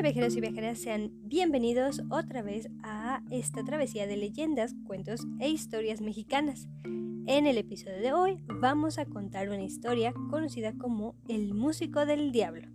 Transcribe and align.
Hola 0.00 0.12
viajeros 0.12 0.34
y 0.34 0.40
viajeras, 0.40 0.78
sean 0.78 1.10
bienvenidos 1.24 2.00
otra 2.08 2.40
vez 2.40 2.70
a 2.82 3.22
esta 3.28 3.62
travesía 3.64 4.06
de 4.06 4.16
leyendas, 4.16 4.74
cuentos 4.86 5.26
e 5.40 5.50
historias 5.50 6.00
mexicanas. 6.00 6.70
En 7.26 7.46
el 7.46 7.58
episodio 7.58 7.98
de 7.98 8.14
hoy 8.14 8.42
vamos 8.48 8.98
a 8.98 9.04
contar 9.04 9.50
una 9.50 9.62
historia 9.62 10.14
conocida 10.30 10.72
como 10.72 11.16
El 11.28 11.52
Músico 11.52 12.06
del 12.06 12.32
Diablo, 12.32 12.66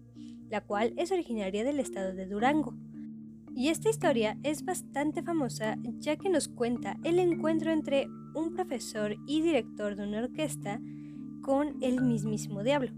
la 0.52 0.62
cual 0.62 0.94
es 0.98 1.12
originaria 1.12 1.64
del 1.64 1.80
estado 1.80 2.14
de 2.14 2.28
Durango. 2.28 2.76
Y 3.55 3.70
esta 3.70 3.89
historia 3.89 4.38
es 4.44 4.64
bastante 4.64 5.23
famosa 5.23 5.78
ya 5.98 6.18
que 6.18 6.30
nos 6.30 6.48
cuenta 6.48 6.96
el 7.04 7.18
encuentro 7.18 7.71
entre 7.71 8.07
un 8.36 8.54
profesor 8.54 9.16
y 9.26 9.42
director 9.42 9.96
de 9.96 10.04
una 10.04 10.20
orquesta 10.20 10.80
con 11.42 11.82
el 11.82 12.02
mismísimo 12.02 12.62
diablo. 12.62 12.92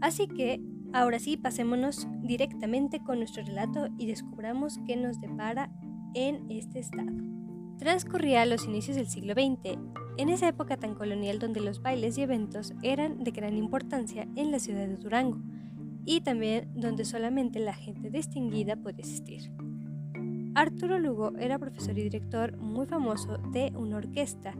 Así 0.00 0.28
que 0.28 0.60
Ahora 0.92 1.18
sí, 1.18 1.36
pasémonos 1.36 2.06
directamente 2.22 3.00
con 3.02 3.18
nuestro 3.18 3.44
relato 3.44 3.88
y 3.98 4.06
descubramos 4.06 4.78
qué 4.86 4.96
nos 4.96 5.20
depara 5.20 5.70
en 6.14 6.50
este 6.50 6.78
estado. 6.78 7.12
Transcurría 7.78 8.46
los 8.46 8.64
inicios 8.64 8.96
del 8.96 9.06
siglo 9.06 9.34
XX, 9.34 9.78
en 10.16 10.28
esa 10.30 10.48
época 10.48 10.78
tan 10.78 10.94
colonial 10.94 11.38
donde 11.38 11.60
los 11.60 11.82
bailes 11.82 12.16
y 12.16 12.22
eventos 12.22 12.72
eran 12.82 13.22
de 13.22 13.30
gran 13.32 13.56
importancia 13.56 14.26
en 14.34 14.50
la 14.50 14.58
ciudad 14.58 14.86
de 14.86 14.96
Durango 14.96 15.40
y 16.06 16.22
también 16.22 16.70
donde 16.74 17.04
solamente 17.04 17.58
la 17.58 17.74
gente 17.74 18.10
distinguida 18.10 18.76
podía 18.76 19.04
asistir. 19.04 19.52
Arturo 20.54 20.98
Lugo 20.98 21.32
era 21.38 21.58
profesor 21.58 21.98
y 21.98 22.04
director 22.04 22.56
muy 22.56 22.86
famoso 22.86 23.36
de 23.52 23.72
una 23.76 23.98
orquesta 23.98 24.54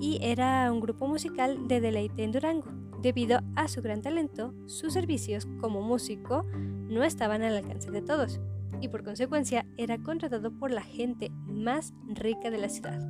y 0.00 0.18
era 0.20 0.72
un 0.72 0.80
grupo 0.80 1.06
musical 1.06 1.68
de 1.68 1.80
deleite 1.80 2.24
en 2.24 2.32
Durango. 2.32 2.87
Debido 3.02 3.40
a 3.54 3.68
su 3.68 3.80
gran 3.80 4.02
talento, 4.02 4.54
sus 4.66 4.92
servicios 4.92 5.46
como 5.60 5.82
músico 5.82 6.44
no 6.88 7.04
estaban 7.04 7.42
al 7.42 7.56
alcance 7.56 7.90
de 7.90 8.02
todos 8.02 8.40
y 8.80 8.88
por 8.88 9.04
consecuencia 9.04 9.66
era 9.76 9.98
contratado 9.98 10.50
por 10.52 10.70
la 10.70 10.82
gente 10.82 11.30
más 11.46 11.94
rica 12.08 12.50
de 12.50 12.58
la 12.58 12.68
ciudad. 12.68 13.08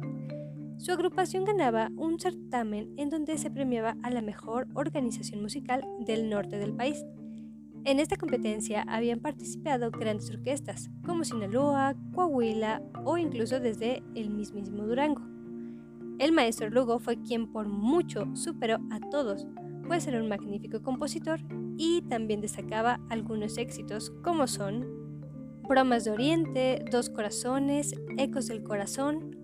Su 0.76 0.92
agrupación 0.92 1.44
ganaba 1.44 1.90
un 1.96 2.20
certamen 2.20 2.92
en 2.96 3.08
donde 3.08 3.36
se 3.38 3.50
premiaba 3.50 3.96
a 4.02 4.10
la 4.10 4.22
mejor 4.22 4.68
organización 4.74 5.42
musical 5.42 5.84
del 6.06 6.30
norte 6.30 6.58
del 6.58 6.72
país. 6.72 7.04
En 7.84 7.98
esta 7.98 8.16
competencia 8.16 8.84
habían 8.86 9.20
participado 9.20 9.90
grandes 9.90 10.30
orquestas 10.30 10.90
como 11.04 11.24
Sinaloa, 11.24 11.96
Coahuila 12.14 12.82
o 13.04 13.16
incluso 13.16 13.58
desde 13.58 14.02
el 14.14 14.30
mismísimo 14.30 14.86
Durango. 14.86 15.22
El 16.18 16.32
maestro 16.32 16.68
Lugo 16.68 16.98
fue 16.98 17.20
quien 17.22 17.50
por 17.50 17.68
mucho 17.68 18.26
superó 18.34 18.78
a 18.90 19.00
todos, 19.10 19.46
pues 19.88 20.06
era 20.06 20.22
un 20.22 20.28
magnífico 20.28 20.82
compositor 20.82 21.40
y 21.76 22.02
también 22.02 22.40
destacaba 22.40 23.00
algunos 23.08 23.56
éxitos 23.58 24.10
como 24.22 24.46
son 24.46 24.86
Bromas 25.68 26.04
de 26.04 26.10
Oriente, 26.10 26.84
Dos 26.90 27.10
Corazones, 27.10 27.94
Ecos 28.16 28.46
del 28.46 28.62
Corazón, 28.62 29.36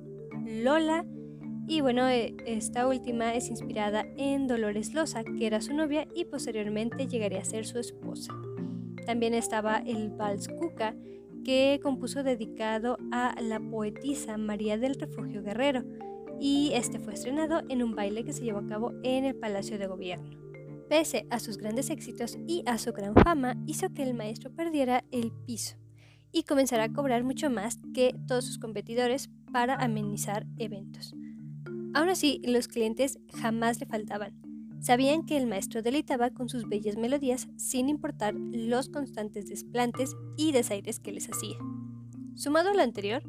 Lola 0.47 1.05
y 1.67 1.81
bueno, 1.81 2.06
eh, 2.09 2.36
esta 2.47 2.86
última 2.86 3.34
es 3.34 3.48
inspirada 3.48 4.05
en 4.19 4.47
Dolores 4.47 4.92
Loza, 4.92 5.25
que 5.25 5.47
era 5.47 5.62
su 5.62 5.73
novia 5.73 6.06
y 6.14 6.27
posteriormente 6.27 7.06
llegaría 7.06 7.41
a 7.41 7.45
ser 7.45 7.64
su 7.64 7.79
esposa. 7.79 8.34
También 9.06 9.33
estaba 9.33 9.79
el 9.79 10.11
Vals 10.11 10.48
Cuca, 10.48 10.95
que 11.42 11.81
compuso 11.83 12.23
dedicado 12.23 12.98
a 13.12 13.34
la 13.41 13.61
poetisa 13.61 14.36
María 14.36 14.77
del 14.77 14.95
Refugio 14.95 15.42
Guerrero, 15.42 15.84
y 16.40 16.72
este 16.74 16.98
fue 16.98 17.14
estrenado 17.14 17.62
en 17.68 17.82
un 17.82 17.94
baile 17.94 18.24
que 18.24 18.32
se 18.32 18.42
llevó 18.42 18.58
a 18.58 18.66
cabo 18.66 18.92
en 19.02 19.24
el 19.24 19.34
Palacio 19.34 19.78
de 19.78 19.86
Gobierno. 19.86 20.38
Pese 20.88 21.27
a 21.30 21.40
sus 21.40 21.56
grandes 21.56 21.90
éxitos 21.90 22.36
y 22.46 22.62
a 22.66 22.78
su 22.78 22.92
gran 22.92 23.14
fama, 23.14 23.56
hizo 23.66 23.92
que 23.94 24.02
el 24.02 24.14
maestro 24.14 24.50
perdiera 24.55 25.05
el 25.10 25.32
piso 25.46 25.77
y 26.30 26.42
comenzara 26.42 26.84
a 26.84 26.92
cobrar 26.92 27.24
mucho 27.24 27.48
más 27.48 27.78
que 27.94 28.14
todos 28.27 28.44
sus 28.44 28.58
competidores 28.58 29.30
para 29.52 29.77
amenizar 29.77 30.46
eventos. 30.58 31.14
Aún 31.94 32.08
así, 32.08 32.40
los 32.44 32.67
clientes 32.68 33.18
jamás 33.40 33.78
le 33.78 33.86
faltaban. 33.86 34.34
Sabían 34.80 35.24
que 35.24 35.36
el 35.36 35.46
maestro 35.46 35.80
deleitaba 35.80 36.30
con 36.30 36.48
sus 36.48 36.68
bellas 36.68 36.96
melodías 36.96 37.48
sin 37.56 37.89
importar 37.89 38.34
los 38.34 38.89
constantes 38.89 39.46
desplantes 39.46 40.14
y 40.36 40.52
desaires 40.52 41.00
que 41.00 41.12
les 41.12 41.30
hacía. 41.30 41.56
Sumado 42.34 42.70
a 42.70 42.74
lo 42.74 42.83
anterior, 42.83 43.23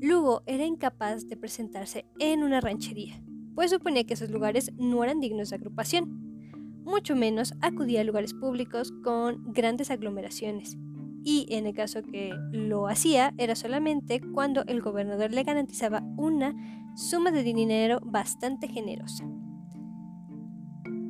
Lugo 0.00 0.42
era 0.46 0.64
incapaz 0.64 1.26
de 1.26 1.36
presentarse 1.36 2.06
en 2.20 2.44
una 2.44 2.60
ranchería, 2.60 3.20
pues 3.56 3.72
suponía 3.72 4.04
que 4.04 4.14
esos 4.14 4.30
lugares 4.30 4.72
no 4.76 5.02
eran 5.02 5.18
dignos 5.18 5.50
de 5.50 5.56
agrupación. 5.56 6.82
Mucho 6.84 7.16
menos 7.16 7.54
acudía 7.62 8.02
a 8.02 8.04
lugares 8.04 8.32
públicos 8.32 8.92
con 9.02 9.52
grandes 9.52 9.90
aglomeraciones. 9.90 10.78
Y 11.24 11.46
en 11.50 11.66
el 11.66 11.74
caso 11.74 12.02
que 12.02 12.32
lo 12.52 12.86
hacía 12.86 13.34
era 13.38 13.56
solamente 13.56 14.20
cuando 14.20 14.64
el 14.66 14.80
gobernador 14.80 15.32
le 15.32 15.42
garantizaba 15.42 16.04
una 16.16 16.54
suma 16.94 17.32
de 17.32 17.42
dinero 17.42 17.98
bastante 18.04 18.68
generosa. 18.68 19.24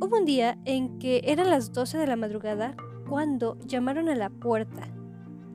Hubo 0.00 0.16
un 0.16 0.24
día 0.24 0.58
en 0.64 0.98
que 0.98 1.20
eran 1.24 1.50
las 1.50 1.74
12 1.74 1.98
de 1.98 2.06
la 2.06 2.16
madrugada 2.16 2.74
cuando 3.06 3.58
llamaron 3.66 4.08
a 4.08 4.14
la 4.14 4.30
puerta 4.30 4.88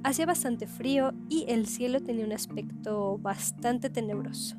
Hacía 0.03 0.25
bastante 0.25 0.67
frío 0.67 1.13
y 1.29 1.45
el 1.47 1.65
cielo 1.65 2.01
tenía 2.01 2.25
un 2.25 2.33
aspecto 2.33 3.17
bastante 3.19 3.89
tenebroso. 3.89 4.57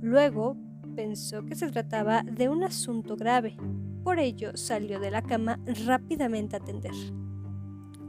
Luego 0.00 0.56
pensó 0.94 1.44
que 1.44 1.54
se 1.54 1.70
trataba 1.70 2.22
de 2.22 2.48
un 2.48 2.64
asunto 2.64 3.16
grave, 3.16 3.56
por 4.02 4.18
ello 4.18 4.56
salió 4.56 4.98
de 4.98 5.10
la 5.10 5.22
cama 5.22 5.60
rápidamente 5.84 6.56
a 6.56 6.60
atender. 6.60 6.94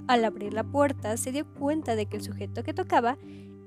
Al 0.07 0.23
abrir 0.23 0.53
la 0.53 0.63
puerta 0.63 1.17
se 1.17 1.33
dio 1.33 1.45
cuenta 1.53 1.95
de 1.95 2.05
que 2.05 2.17
el 2.17 2.23
sujeto 2.23 2.63
que 2.63 2.73
tocaba 2.73 3.17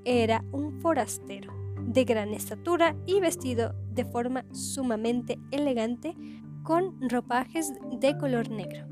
era 0.05 0.43
un 0.51 0.81
forastero, 0.81 1.53
de 1.85 2.03
gran 2.03 2.33
estatura 2.33 2.95
y 3.05 3.19
vestido 3.19 3.75
de 3.91 4.05
forma 4.05 4.45
sumamente 4.51 5.37
elegante 5.51 6.15
con 6.63 7.09
ropajes 7.09 7.73
de 7.99 8.17
color 8.17 8.49
negro. 8.49 8.87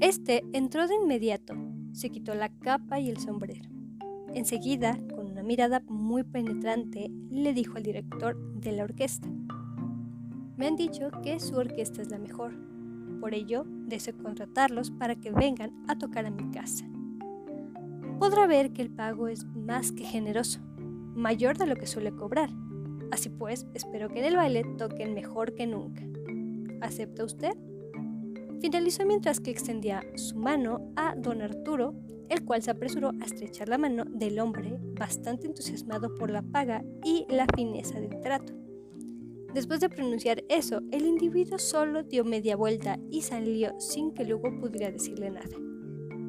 Este 0.00 0.42
entró 0.52 0.88
de 0.88 0.96
inmediato, 0.96 1.54
se 1.96 2.10
quitó 2.10 2.34
la 2.34 2.50
capa 2.50 3.00
y 3.00 3.08
el 3.08 3.16
sombrero. 3.16 3.70
Enseguida, 4.34 4.98
con 5.14 5.30
una 5.30 5.42
mirada 5.42 5.82
muy 5.88 6.24
penetrante, 6.24 7.10
le 7.30 7.54
dijo 7.54 7.78
al 7.78 7.82
director 7.82 8.36
de 8.60 8.72
la 8.72 8.84
orquesta, 8.84 9.26
me 10.56 10.66
han 10.66 10.76
dicho 10.76 11.10
que 11.22 11.40
su 11.40 11.56
orquesta 11.56 12.02
es 12.02 12.10
la 12.10 12.18
mejor, 12.18 12.54
por 13.18 13.32
ello 13.32 13.64
deseo 13.66 14.16
contratarlos 14.18 14.90
para 14.90 15.16
que 15.16 15.30
vengan 15.30 15.72
a 15.88 15.96
tocar 15.96 16.26
a 16.26 16.30
mi 16.30 16.50
casa. 16.50 16.84
Podrá 18.18 18.46
ver 18.46 18.72
que 18.72 18.82
el 18.82 18.90
pago 18.90 19.28
es 19.28 19.46
más 19.46 19.90
que 19.90 20.04
generoso, 20.04 20.60
mayor 21.14 21.56
de 21.56 21.66
lo 21.66 21.76
que 21.76 21.86
suele 21.86 22.12
cobrar. 22.12 22.50
Así 23.10 23.30
pues, 23.30 23.66
espero 23.72 24.10
que 24.10 24.18
en 24.18 24.26
el 24.26 24.36
baile 24.36 24.64
toquen 24.76 25.14
mejor 25.14 25.54
que 25.54 25.66
nunca. 25.66 26.02
¿Acepta 26.82 27.24
usted? 27.24 27.52
Finalizó 28.60 29.04
mientras 29.04 29.40
que 29.40 29.50
extendía 29.50 30.02
su 30.16 30.36
mano 30.36 30.92
a 30.96 31.14
don 31.16 31.42
Arturo, 31.42 31.94
el 32.28 32.44
cual 32.44 32.62
se 32.62 32.70
apresuró 32.70 33.12
a 33.20 33.24
estrechar 33.24 33.68
la 33.68 33.78
mano 33.78 34.04
del 34.04 34.38
hombre, 34.38 34.78
bastante 34.98 35.46
entusiasmado 35.46 36.14
por 36.14 36.30
la 36.30 36.42
paga 36.42 36.84
y 37.04 37.26
la 37.28 37.46
fineza 37.54 38.00
del 38.00 38.20
trato. 38.20 38.52
Después 39.54 39.80
de 39.80 39.88
pronunciar 39.88 40.44
eso, 40.48 40.82
el 40.90 41.06
individuo 41.06 41.58
solo 41.58 42.02
dio 42.02 42.24
media 42.24 42.56
vuelta 42.56 42.98
y 43.10 43.22
salió 43.22 43.78
sin 43.78 44.12
que 44.12 44.24
Lugo 44.24 44.50
pudiera 44.60 44.90
decirle 44.90 45.30
nada. 45.30 45.56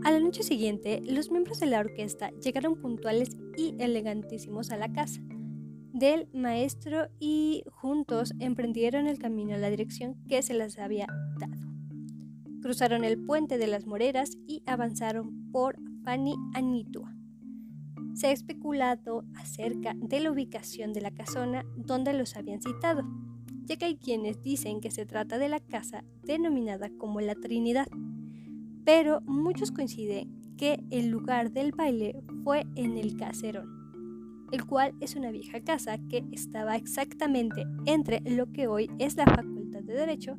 A 0.04 0.12
la 0.12 0.20
noche 0.20 0.44
siguiente, 0.44 1.02
los 1.04 1.32
miembros 1.32 1.60
de 1.60 1.66
la 1.66 1.80
orquesta 1.80 2.32
llegaron 2.42 2.80
puntuales 2.80 3.30
y 3.58 3.76
elegantísimos 3.80 4.70
a 4.72 4.78
la 4.78 4.92
casa 4.94 5.22
del 5.94 6.30
maestro 6.32 7.08
y 7.20 7.64
juntos 7.72 8.34
emprendieron 8.40 9.08
el 9.08 9.18
camino 9.18 9.56
a 9.56 9.58
la 9.58 9.70
dirección 9.70 10.16
que 10.30 10.44
se 10.44 10.54
les 10.54 10.78
había 10.78 11.08
dado. 11.40 11.77
Cruzaron 12.68 13.06
el 13.06 13.18
puente 13.18 13.58
de 13.58 13.68
las 13.68 13.86
Moreras 13.86 14.38
y 14.46 14.62
avanzaron 14.66 15.50
por 15.54 15.78
Fani 16.04 16.36
Anitua. 16.54 17.16
Se 18.14 18.28
ha 18.28 18.32
especulado 18.34 19.24
acerca 19.38 19.94
de 19.96 20.20
la 20.20 20.32
ubicación 20.32 20.92
de 20.92 21.00
la 21.00 21.12
casona 21.12 21.66
donde 21.78 22.12
los 22.12 22.36
habían 22.36 22.62
citado, 22.62 23.04
ya 23.64 23.78
que 23.78 23.86
hay 23.86 23.96
quienes 23.96 24.44
dicen 24.44 24.82
que 24.82 24.92
se 24.92 25.06
trata 25.06 25.38
de 25.38 25.48
la 25.48 25.62
casa 25.62 26.04
denominada 26.24 26.90
como 26.98 27.22
la 27.22 27.36
Trinidad, 27.36 27.88
pero 28.84 29.22
muchos 29.22 29.72
coinciden 29.72 30.58
que 30.58 30.84
el 30.90 31.08
lugar 31.08 31.54
del 31.54 31.72
baile 31.72 32.22
fue 32.44 32.66
en 32.76 32.98
el 32.98 33.16
Caserón, 33.16 34.50
el 34.52 34.66
cual 34.66 34.94
es 35.00 35.16
una 35.16 35.32
vieja 35.32 35.62
casa 35.62 36.00
que 36.10 36.26
estaba 36.34 36.76
exactamente 36.76 37.64
entre 37.86 38.20
lo 38.30 38.52
que 38.52 38.68
hoy 38.68 38.92
es 39.00 39.16
la 39.16 39.24
Facultad 39.24 39.84
de 39.84 39.94
Derecho 39.94 40.38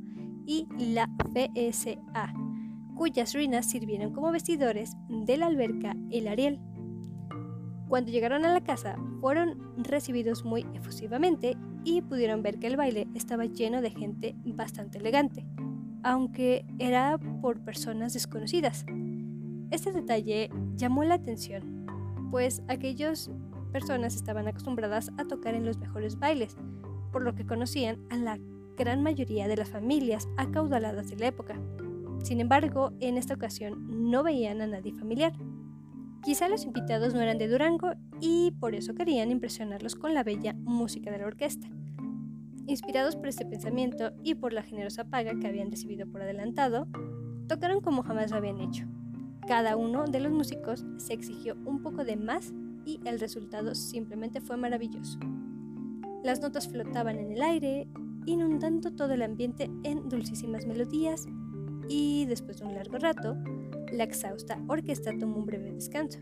y 0.49 0.67
la 0.79 1.11
FSA, 1.35 2.33
cuyas 2.95 3.35
ruinas 3.35 3.69
sirvieron 3.69 4.15
como 4.15 4.33
vestidores 4.33 4.97
de 5.11 5.37
la 5.37 5.45
alberca 5.45 5.95
El 6.11 6.27
Ariel. 6.27 6.59
Cuando 7.87 8.11
llegaron 8.11 8.47
a 8.47 8.55
la 8.55 8.63
casa, 8.63 8.97
fueron 9.21 9.59
recibidos 9.77 10.47
muy 10.47 10.67
efusivamente 10.73 11.59
y 11.85 12.01
pudieron 12.01 12.43
ver 12.43 12.59
que 12.59 12.67
el 12.67 12.79
baile 12.79 13.07
estaba 13.15 13.45
lleno 13.45 13.83
de 13.83 13.91
gente 13.91 14.37
bastante 14.47 14.97
elegante, 14.97 15.47
aunque 16.03 16.65
era 16.79 17.19
por 17.43 17.63
personas 17.63 18.15
desconocidas. 18.15 18.87
Este 19.71 19.93
detalle 19.93 20.49
llamó 20.77 21.05
la 21.05 21.17
atención, 21.17 21.87
pues 22.31 22.63
aquellas 22.69 23.31
personas 23.71 24.17
estaban 24.17 24.49
acostumbradas 24.49 25.11
a 25.19 25.27
tocar 25.27 25.55
en 25.55 25.67
los 25.67 25.77
mejores 25.77 26.19
bailes, 26.19 26.57
por 27.13 27.23
lo 27.23 27.35
que 27.35 27.45
conocían 27.45 27.99
a 28.09 28.17
la 28.17 28.39
gran 28.79 29.03
mayoría 29.03 29.49
de 29.49 29.57
las 29.57 29.69
familias 29.69 30.29
acaudaladas 30.37 31.11
de 31.11 31.17
la 31.17 31.27
época. 31.27 31.61
Sin 32.23 32.41
embargo, 32.41 32.93
en 33.01 33.19
esta 33.19 33.35
ocasión 33.35 34.11
no 34.11 34.23
veían 34.23 34.63
a 34.63 34.67
nadie 34.67 34.95
familiar. 34.95 35.33
Quizá 36.23 36.49
los 36.49 36.65
invitados 36.65 37.13
no 37.13 37.21
eran 37.21 37.39
de 37.39 37.49
Durango 37.49 37.93
y 38.21 38.53
por 38.59 38.75
eso 38.75 38.95
querían 38.95 39.31
impresionarlos 39.31 39.95
con 39.95 40.15
la 40.15 40.25
bella 40.25 40.55
música 40.55 41.11
de 41.11 41.19
la 41.19 41.27
orquesta. 41.27 41.69
Inspirados 42.67 43.17
por 43.17 43.29
este 43.29 43.47
pensamiento 43.47 44.13
y 44.23 44.35
por 44.35 44.53
la 44.53 44.63
generosa 44.63 45.05
paga 45.05 45.39
que 45.39 45.47
habían 45.47 45.71
recibido 45.71 46.07
por 46.07 46.23
adelantado, 46.23 46.87
tocaron 47.49 47.81
como 47.81 48.03
jamás 48.03 48.31
lo 48.31 48.37
habían 48.37 48.61
hecho. 48.61 48.85
Cada 49.47 49.77
uno 49.77 50.05
de 50.05 50.21
los 50.21 50.33
músicos 50.33 50.85
se 50.99 51.15
exigió 51.15 51.57
un 51.65 51.83
poco 51.83 52.05
de 52.05 52.17
más 52.17 52.53
y 52.85 53.01
el 53.05 53.19
resultado 53.19 53.75
simplemente 53.75 54.41
fue 54.41 54.57
maravilloso. 54.57 55.19
Las 56.23 56.41
notas 56.41 56.69
flotaban 56.69 57.19
en 57.19 57.33
el 57.33 57.43
aire, 57.43 57.89
inundando 58.31 58.91
todo 58.93 59.13
el 59.15 59.23
ambiente 59.23 59.71
en 59.85 60.09
dulcísimas 60.09 60.67
melodías 60.67 61.27
y 61.89 62.27
después 62.27 62.59
de 62.59 62.67
un 62.67 62.75
largo 62.75 62.99
rato, 62.99 63.37
la 63.93 64.05
exhausta 64.05 64.63
orquesta 64.69 65.17
tomó 65.19 65.39
un 65.39 65.47
breve 65.47 65.73
descanso, 65.73 66.21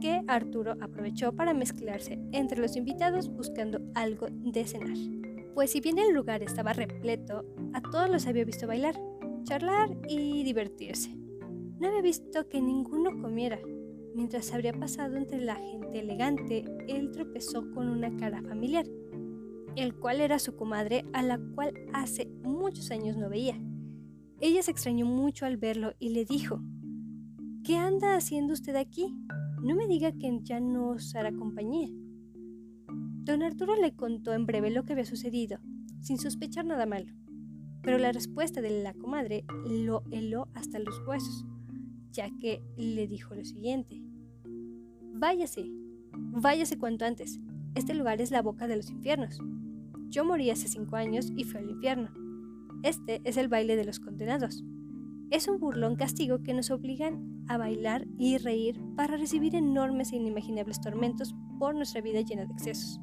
que 0.00 0.22
Arturo 0.26 0.76
aprovechó 0.80 1.32
para 1.32 1.54
mezclarse 1.54 2.18
entre 2.32 2.60
los 2.60 2.76
invitados 2.76 3.28
buscando 3.28 3.80
algo 3.94 4.26
de 4.30 4.64
cenar. 4.66 4.96
Pues 5.54 5.70
si 5.70 5.80
bien 5.80 5.98
el 5.98 6.14
lugar 6.14 6.42
estaba 6.42 6.72
repleto, 6.72 7.44
a 7.72 7.80
todos 7.80 8.10
los 8.10 8.26
había 8.26 8.44
visto 8.44 8.66
bailar, 8.66 9.00
charlar 9.44 9.96
y 10.08 10.42
divertirse 10.44 11.18
no 11.78 11.88
había 11.88 12.02
visto 12.02 12.48
que 12.48 12.60
ninguno 12.60 13.20
comiera. 13.22 13.60
Mientras 14.14 14.52
habría 14.52 14.72
pasado 14.72 15.16
entre 15.16 15.40
la 15.40 15.54
gente 15.54 16.00
elegante, 16.00 16.64
él 16.88 17.12
tropezó 17.12 17.70
con 17.70 17.88
una 17.88 18.16
cara 18.16 18.42
familiar, 18.42 18.84
el 19.80 19.94
cual 19.94 20.20
era 20.20 20.38
su 20.38 20.56
comadre 20.56 21.04
a 21.12 21.22
la 21.22 21.38
cual 21.54 21.74
hace 21.92 22.26
muchos 22.42 22.90
años 22.90 23.16
no 23.16 23.28
veía. 23.28 23.60
Ella 24.40 24.62
se 24.62 24.70
extrañó 24.70 25.06
mucho 25.06 25.46
al 25.46 25.56
verlo 25.56 25.94
y 25.98 26.10
le 26.10 26.24
dijo, 26.24 26.60
¿Qué 27.64 27.76
anda 27.76 28.16
haciendo 28.16 28.52
usted 28.52 28.76
aquí? 28.76 29.14
No 29.62 29.74
me 29.74 29.86
diga 29.86 30.12
que 30.12 30.38
ya 30.42 30.60
no 30.60 30.90
os 30.90 31.14
hará 31.14 31.32
compañía. 31.32 31.88
Don 32.88 33.42
Arturo 33.42 33.76
le 33.76 33.94
contó 33.94 34.32
en 34.32 34.46
breve 34.46 34.70
lo 34.70 34.84
que 34.84 34.92
había 34.92 35.04
sucedido, 35.04 35.58
sin 36.00 36.18
sospechar 36.18 36.64
nada 36.64 36.86
malo, 36.86 37.12
pero 37.82 37.98
la 37.98 38.12
respuesta 38.12 38.60
de 38.60 38.82
la 38.82 38.94
comadre 38.94 39.44
lo 39.66 40.02
heló 40.10 40.48
hasta 40.54 40.78
los 40.78 40.98
huesos 41.06 41.44
ya 42.18 42.30
que 42.40 42.62
le 42.76 43.06
dijo 43.06 43.34
lo 43.34 43.44
siguiente. 43.44 44.02
Váyase, 45.14 45.70
váyase 46.12 46.78
cuanto 46.78 47.04
antes. 47.04 47.38
Este 47.74 47.94
lugar 47.94 48.20
es 48.20 48.30
la 48.30 48.42
boca 48.42 48.66
de 48.66 48.76
los 48.76 48.90
infiernos. 48.90 49.38
Yo 50.10 50.24
morí 50.24 50.50
hace 50.50 50.68
cinco 50.68 50.96
años 50.96 51.30
y 51.36 51.44
fui 51.44 51.60
al 51.60 51.68
infierno. 51.70 52.10
Este 52.82 53.20
es 53.24 53.36
el 53.36 53.48
baile 53.48 53.76
de 53.76 53.84
los 53.84 54.00
condenados. 54.00 54.64
Es 55.30 55.48
un 55.48 55.58
burlón 55.58 55.96
castigo 55.96 56.42
que 56.42 56.54
nos 56.54 56.70
obligan 56.70 57.44
a 57.48 57.58
bailar 57.58 58.06
y 58.16 58.38
reír 58.38 58.80
para 58.96 59.18
recibir 59.18 59.54
enormes 59.54 60.12
e 60.12 60.16
inimaginables 60.16 60.80
tormentos 60.80 61.34
por 61.58 61.74
nuestra 61.74 62.00
vida 62.00 62.22
llena 62.22 62.46
de 62.46 62.54
excesos. 62.54 63.00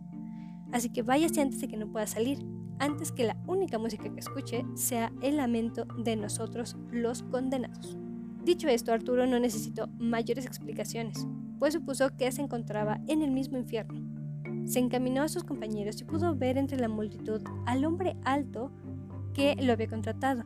Así 0.72 0.90
que 0.90 1.04
váyase 1.04 1.42
antes 1.42 1.62
de 1.62 1.68
que 1.68 1.78
no 1.78 1.92
pueda 1.92 2.08
salir, 2.08 2.40
antes 2.80 3.12
que 3.12 3.26
la 3.26 3.38
única 3.46 3.78
música 3.78 4.12
que 4.12 4.20
escuche 4.20 4.66
sea 4.74 5.14
el 5.22 5.38
lamento 5.38 5.86
de 6.04 6.16
nosotros 6.16 6.76
los 6.92 7.22
condenados. 7.22 7.98
Dicho 8.44 8.68
esto, 8.68 8.92
Arturo 8.92 9.28
no 9.28 9.40
necesitó 9.40 9.90
mayores 10.00 10.46
explicaciones, 10.46 11.28
pues 11.60 11.74
supuso 11.74 12.16
que 12.18 12.32
se 12.32 12.42
encontraba 12.42 13.00
en 13.08 13.22
el 13.22 13.32
mismo 13.32 13.58
infierno. 13.58 14.05
Se 14.66 14.80
encaminó 14.80 15.22
a 15.22 15.28
sus 15.28 15.44
compañeros 15.44 16.02
y 16.02 16.06
pudo 16.06 16.36
ver 16.36 16.58
entre 16.58 16.80
la 16.80 16.88
multitud 16.88 17.42
al 17.66 17.86
hombre 17.86 18.16
alto 18.24 18.72
que 19.34 19.56
lo 19.60 19.74
había 19.74 19.88
contratado. 19.88 20.44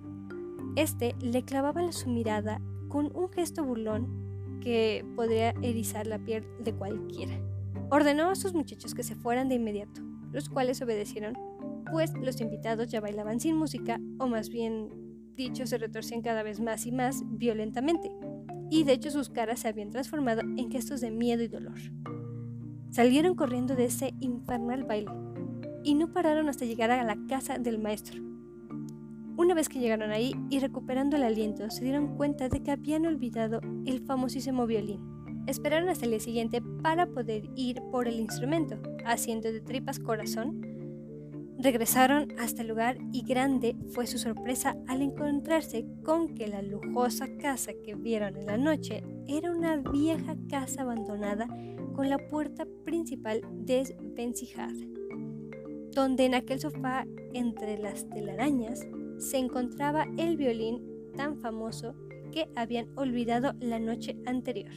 Este 0.76 1.16
le 1.22 1.44
clavaba 1.44 1.92
su 1.92 2.10
mirada 2.10 2.62
con 2.90 3.16
un 3.16 3.30
gesto 3.30 3.64
burlón 3.64 4.60
que 4.62 5.06
podría 5.16 5.52
erizar 5.62 6.06
la 6.06 6.20
piel 6.20 6.44
de 6.64 6.74
cualquiera. 6.74 7.40
Ordenó 7.90 8.30
a 8.30 8.36
sus 8.36 8.54
muchachos 8.54 8.94
que 8.94 9.04
se 9.04 9.16
fueran 9.16 9.50
de 9.50 9.56
inmediato, 9.56 10.02
los 10.32 10.50
cuales 10.50 10.82
obedecieron, 10.82 11.38
pues 11.92 12.14
los 12.14 12.42
invitados 12.42 12.90
ya 12.90 13.02
bailaban 13.02 13.40
sin 13.40 13.56
música, 13.56 14.00
o 14.20 14.28
más 14.28 14.50
bien 14.50 14.90
dichos 15.36 15.70
se 15.70 15.78
retorcían 15.78 16.22
cada 16.22 16.44
vez 16.44 16.60
más 16.60 16.86
y 16.86 16.92
más 16.92 17.24
violentamente, 17.26 18.12
y 18.70 18.84
de 18.84 18.94
hecho 18.94 19.10
sus 19.10 19.30
caras 19.30 19.62
se 19.62 19.70
habían 19.70 19.90
transformado 19.90 20.42
en 20.42 20.70
gestos 20.70 21.02
de 21.02 21.10
miedo 21.10 21.42
y 21.42 21.48
dolor. 21.48 21.80
Salieron 22.90 23.36
corriendo 23.36 23.76
de 23.76 23.86
ese 23.86 24.14
infernal 24.20 24.84
baile 24.84 25.12
y 25.84 25.96
no 25.96 26.12
pararon 26.12 26.50
hasta 26.50 26.66
llegar 26.66 26.92
a 26.92 27.04
la 27.04 27.18
casa 27.28 27.58
del 27.58 27.80
maestro. 27.80 28.22
Una 29.38 29.54
vez 29.54 29.70
que 29.70 29.80
llegaron 29.80 30.12
ahí 30.12 30.34
y 30.50 30.60
recuperando 30.60 31.16
el 31.16 31.24
aliento, 31.24 31.70
se 31.70 31.84
dieron 31.84 32.18
cuenta 32.18 32.50
de 32.50 32.62
que 32.62 32.72
habían 32.72 33.06
olvidado 33.06 33.62
el 33.86 34.02
famosísimo 34.02 34.68
violín. 34.68 35.00
Esperaron 35.48 35.90
hasta 35.90 36.06
el 36.06 36.12
día 36.12 36.20
siguiente 36.20 36.62
para 36.82 37.08
poder 37.08 37.50
ir 37.56 37.82
por 37.92 38.08
el 38.08 38.20
instrumento, 38.20 38.78
haciendo 39.06 39.52
de 39.52 39.62
tripas 39.62 40.00
corazón 40.00 40.62
Regresaron 41.62 42.30
hasta 42.40 42.62
el 42.62 42.70
lugar 42.70 42.98
y 43.12 43.22
grande 43.24 43.76
fue 43.90 44.08
su 44.08 44.18
sorpresa 44.18 44.78
al 44.88 45.02
encontrarse 45.02 45.86
con 46.06 46.34
que 46.34 46.48
la 46.48 46.62
lujosa 46.62 47.28
casa 47.38 47.74
que 47.84 47.96
vieron 47.96 48.38
en 48.38 48.46
la 48.46 48.56
noche 48.56 49.04
era 49.28 49.52
una 49.52 49.76
vieja 49.76 50.38
casa 50.50 50.84
abandonada 50.84 51.48
con 52.00 52.10
la 52.10 52.30
puerta 52.30 52.66
principal 52.86 53.42
desvencijada, 53.52 54.72
donde 55.92 56.24
en 56.24 56.34
aquel 56.34 56.62
sofá 56.62 57.06
entre 57.34 57.78
las 57.78 58.08
telarañas 58.08 58.88
se 59.18 59.38
encontraba 59.38 60.06
el 60.18 60.38
violín 60.38 60.82
tan 61.18 61.42
famoso 61.42 61.96
que 62.32 62.48
habían 62.56 62.88
olvidado 62.98 63.52
la 63.60 63.80
noche 63.80 64.16
anterior. 64.26 64.72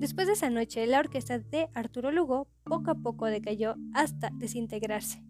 Después 0.00 0.26
de 0.26 0.32
esa 0.32 0.50
noche, 0.50 0.84
la 0.88 0.98
orquesta 0.98 1.38
de 1.38 1.68
Arturo 1.72 2.10
Lugo 2.10 2.48
poco 2.64 2.90
a 2.90 2.96
poco 2.96 3.26
decayó 3.26 3.76
hasta 3.92 4.30
desintegrarse 4.34 5.22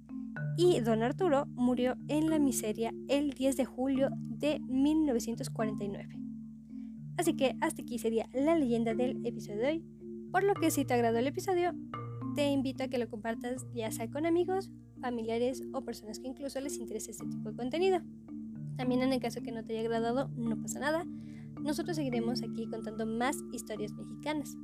y 0.57 0.81
don 0.81 1.03
Arturo 1.03 1.45
murió 1.49 1.97
en 2.09 2.31
la 2.31 2.39
miseria 2.39 2.95
el 3.09 3.33
10 3.33 3.59
de 3.59 3.67
julio 3.67 4.09
de 4.21 4.59
1949. 4.61 6.19
Así 7.19 7.37
que 7.37 7.57
hasta 7.61 7.83
aquí 7.83 7.99
sería 7.99 8.27
la 8.33 8.57
leyenda 8.57 8.95
del 8.95 9.21
episodio 9.27 9.59
de 9.59 9.67
hoy. 9.67 10.04
Por 10.35 10.43
lo 10.43 10.55
que 10.55 10.73
si 10.73 10.85
te 10.85 10.95
agradó 10.95 11.19
el 11.19 11.29
episodio, 11.29 11.75
te 12.35 12.51
invito 12.51 12.83
a 12.83 12.89
que 12.89 12.99
lo 12.99 13.09
compartas 13.09 13.65
ya 13.73 13.93
sea 13.93 14.11
con 14.11 14.27
amigos, 14.27 14.69
familiares 15.01 15.63
o 15.73 15.83
personas 15.83 16.19
que 16.19 16.27
incluso 16.27 16.61
les 16.61 16.77
interese 16.77 17.13
este 17.13 17.25
tipo 17.25 17.51
de 17.51 17.57
contenido. 17.57 18.01
También 18.77 19.05
en 19.05 19.13
el 19.13 19.21
caso 19.21 19.43
que 19.43 19.53
no 19.53 19.65
te 19.65 19.75
haya 19.75 19.83
agradado, 19.83 20.27
no 20.37 20.61
pasa 20.61 20.81
nada. 20.81 21.07
Nosotros 21.63 21.95
seguiremos 21.95 22.43
aquí 22.43 22.67
contando 22.67 23.07
más 23.07 23.37
historias 23.53 23.93
mexicanas. 23.93 24.57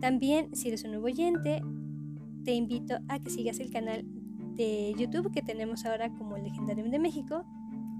También, 0.00 0.56
si 0.56 0.66
eres 0.66 0.82
un 0.82 0.90
nuevo 0.90 1.06
oyente, 1.06 1.62
te 2.44 2.54
invito 2.54 2.98
a 3.06 3.20
que 3.20 3.30
sigas 3.30 3.60
el 3.60 3.70
canal 3.70 4.04
de 4.56 4.92
YouTube 4.98 5.30
que 5.30 5.42
tenemos 5.42 5.84
ahora 5.84 6.12
como 6.18 6.36
Legendario 6.36 6.90
de 6.90 6.98
México. 6.98 7.44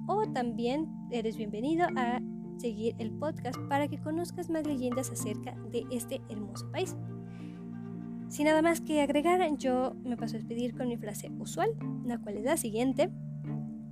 O 0.09 0.27
también 0.33 0.89
eres 1.13 1.37
bienvenido 1.37 1.87
a 1.95 2.21
seguir 2.61 2.95
el 2.99 3.11
podcast 3.11 3.59
para 3.69 3.89
que 3.89 3.99
conozcas 3.99 4.51
más 4.51 4.67
leyendas 4.67 5.11
acerca 5.11 5.57
de 5.73 5.85
este 5.91 6.21
hermoso 6.29 6.71
país. 6.71 6.97
Sin 8.29 8.45
nada 8.45 8.63
más 8.63 8.81
que 8.81 9.01
agregar, 9.01 9.41
yo 9.57 9.95
me 10.05 10.17
paso 10.17 10.37
a 10.37 10.39
despedir 10.39 10.77
con 10.77 10.89
mi 10.89 10.97
frase 10.97 11.33
usual, 11.39 11.71
la 12.05 12.19
cual 12.19 12.37
es 12.37 12.45
la 12.45 12.57
siguiente. 12.57 13.11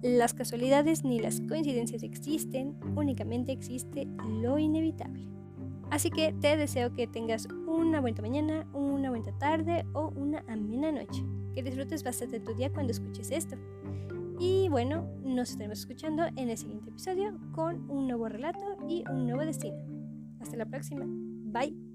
Las 0.01 0.33
casualidades 0.33 1.03
ni 1.03 1.19
las 1.19 1.41
coincidencias 1.41 2.05
existen, 2.05 2.79
únicamente 2.95 3.51
existe 3.51 4.07
lo 4.41 4.59
inevitable. 4.59 5.29
Así 5.91 6.11
que 6.11 6.35
te 6.35 6.57
deseo 6.57 6.95
que 6.95 7.07
tengas 7.07 7.49
una 7.67 8.01
buena 8.01 8.23
mañana, 8.23 8.67
una 8.75 9.11
buena 9.11 9.37
tarde 9.39 9.85
o 9.95 10.13
una 10.15 10.45
amena 10.47 10.93
noche 10.93 11.25
que 11.55 11.63
disfrutes 11.63 12.05
bastante 12.05 12.39
tu 12.39 12.55
día 12.55 12.71
cuando 12.73 12.93
escuches 12.93 13.31
esto. 13.31 13.57
Y 14.39 14.69
bueno, 14.69 15.09
nos 15.23 15.51
estaremos 15.51 15.81
escuchando 15.81 16.25
en 16.37 16.51
el 16.51 16.57
siguiente 16.57 16.91
episodio 16.91 17.39
con 17.53 17.91
un 17.91 18.07
nuevo 18.07 18.29
relato 18.29 18.77
y 18.89 19.05
un 19.11 19.27
nuevo 19.27 19.45
destino. 19.45 19.79
Hasta 20.41 20.57
la 20.57 20.67
próxima. 20.67 21.05
Bye. 21.07 21.88